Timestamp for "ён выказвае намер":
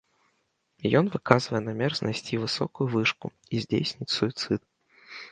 0.99-1.91